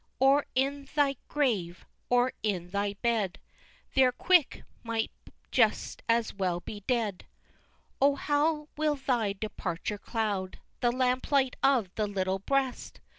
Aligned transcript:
Or 0.19 0.47
in 0.55 0.87
thy 0.95 1.17
grave, 1.27 1.85
or 2.09 2.33
in 2.41 2.69
thy 2.71 2.93
bed! 3.03 3.37
There's 3.93 4.15
Quick 4.17 4.63
might 4.81 5.11
just 5.51 6.01
as 6.09 6.33
well 6.33 6.59
be 6.59 6.83
dead! 6.87 7.27
XVII. 7.27 7.83
Oh, 8.01 8.15
how 8.15 8.67
will 8.75 8.95
thy 8.95 9.33
departure 9.33 9.99
cloud 9.99 10.59
The 10.79 10.91
lamplight 10.91 11.55
of 11.61 11.93
the 11.93 12.07
little 12.07 12.39
breast! 12.39 12.99